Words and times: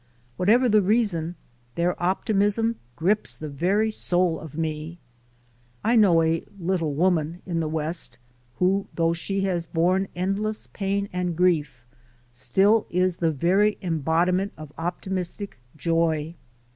Whatever 0.35 0.67
the 0.67 0.81
reason, 0.81 1.35
their 1.75 1.93
optimism 2.01 2.77
grips 2.95 3.37
the 3.37 3.47
very 3.47 3.91
soul 3.91 4.39
of 4.39 4.57
me. 4.57 4.97
I 5.83 5.95
know 5.95 6.23
a 6.23 6.43
"Little 6.59 6.95
Woman" 6.95 7.43
in 7.45 7.59
the 7.59 7.67
West 7.69 8.17
who, 8.55 8.87
though 8.95 9.13
she 9.13 9.41
has 9.41 9.67
borne 9.67 10.07
endless 10.15 10.67
pain 10.73 11.07
and 11.13 11.35
grief, 11.37 11.85
still 12.31 12.87
is 12.89 13.17
the 13.17 13.29
very 13.31 13.77
embodiment 13.83 14.53
of 14.57 14.73
optimistic 14.75 15.59
joy. 15.77 16.33